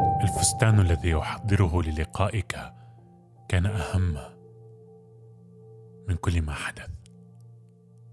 الفستان 0.00 0.80
الذي 0.80 1.16
احضره 1.16 1.82
للقائك 1.82 2.58
كان 3.48 3.66
أهم 3.66 4.18
من 6.08 6.16
كل 6.16 6.42
ما 6.42 6.52
حدث. 6.52 6.90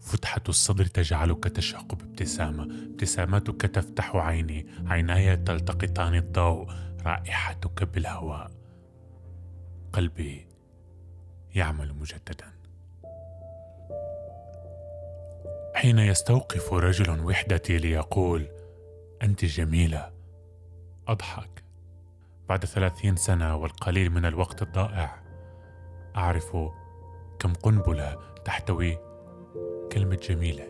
فتحة 0.00 0.42
الصدر 0.48 0.84
تجعلك 0.84 1.44
تشق 1.44 1.94
بابتسامة 1.94 2.62
ابتسامتك 2.62 3.60
تفتح 3.60 4.16
عيني. 4.16 4.66
عيناي 4.86 5.36
تلتقطان 5.36 6.14
الضوء. 6.14 6.66
رائحتك 7.06 7.84
بالهواء. 7.84 8.50
قلبي 9.92 10.46
يعمل 11.54 11.94
مجددا. 11.94 12.52
حين 15.74 15.98
يستوقف 15.98 16.72
رجل 16.72 17.20
وحدتي 17.20 17.78
ليقول 17.78 18.46
أنت 19.22 19.44
جميلة. 19.44 20.12
أضحك. 21.08 21.65
بعد 22.48 22.64
ثلاثين 22.64 23.16
سنة 23.16 23.56
والقليل 23.56 24.10
من 24.10 24.24
الوقت 24.24 24.62
الضائع 24.62 25.22
أعرف 26.16 26.56
كم 27.38 27.52
قنبلة 27.52 28.18
تحتوي 28.44 28.98
كلمة 29.92 30.16
جميلة 30.16 30.68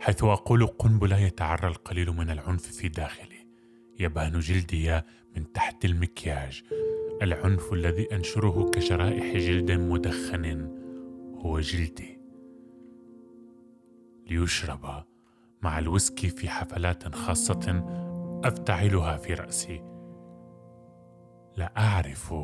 حيث 0.00 0.24
أقول 0.24 0.66
قنبلة 0.66 1.18
يتعرى 1.18 1.68
القليل 1.68 2.10
من 2.10 2.30
العنف 2.30 2.62
في 2.62 2.88
داخلي 2.88 3.48
يبان 3.98 4.38
جلدي 4.38 5.02
من 5.36 5.52
تحت 5.52 5.84
المكياج. 5.84 6.62
العنف 7.22 7.72
الذي 7.72 8.14
أنشره 8.14 8.70
كشرائح 8.70 9.36
جلد 9.36 9.70
مدخن 9.72 10.70
هو 11.38 11.60
جلدي. 11.60 12.20
ليشرب 14.26 15.04
مع 15.62 15.78
الويسكي 15.78 16.28
في 16.28 16.48
حفلات 16.48 17.14
خاصة 17.14 17.84
أفتعلها 18.44 19.16
في 19.16 19.34
رأسي. 19.34 19.97
لا 21.58 21.72
أعرف. 21.76 22.34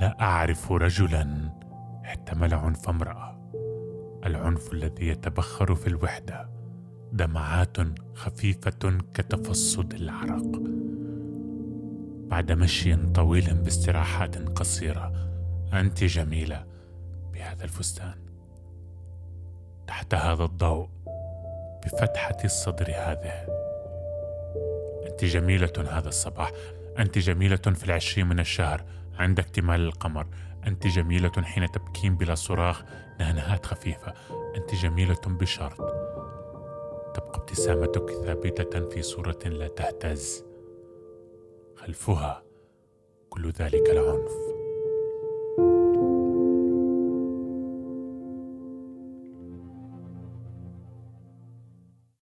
لا 0.00 0.20
أعرف 0.20 0.72
رجلا 0.72 1.50
احتمل 2.04 2.54
عنف 2.54 2.88
امرأة. 2.88 3.50
العنف 4.26 4.72
الذي 4.72 5.08
يتبخر 5.08 5.74
في 5.74 5.86
الوحدة 5.86 6.48
دمعات 7.12 7.76
خفيفة 8.14 8.98
كتفصد 9.14 9.94
العرق. 9.94 10.62
بعد 12.30 12.52
مشي 12.52 12.96
طويل 12.96 13.54
باستراحات 13.54 14.36
قصيرة. 14.36 15.12
أنت 15.72 16.04
جميلة 16.04 16.64
بهذا 17.32 17.64
الفستان. 17.64 18.14
تحت 19.86 20.14
هذا 20.14 20.44
الضوء 20.44 20.88
بفتحة 21.84 22.36
الصدر 22.44 22.86
هذه. 22.88 23.46
أنت 25.10 25.24
جميلة 25.24 25.72
هذا 25.90 26.08
الصباح. 26.08 26.50
أنت 26.98 27.18
جميلة 27.18 27.56
في 27.56 27.84
العشرين 27.84 28.26
من 28.26 28.40
الشهر 28.40 28.84
عند 29.18 29.38
اكتمال 29.38 29.80
القمر. 29.80 30.26
أنت 30.66 30.86
جميلة 30.86 31.42
حين 31.42 31.70
تبكين 31.70 32.16
بلا 32.16 32.34
صراخ 32.34 32.82
نهنهات 33.20 33.66
خفيفة. 33.66 34.14
أنت 34.56 34.74
جميلة 34.74 35.20
بشرط. 35.26 35.78
تبقى 37.14 37.38
ابتسامتك 37.38 38.10
ثابتة 38.10 38.88
في 38.88 39.02
صورة 39.02 39.38
لا 39.44 39.68
تهتز. 39.68 40.44
خلفها 41.76 42.42
كل 43.30 43.50
ذلك 43.50 43.90
العنف. 43.90 44.47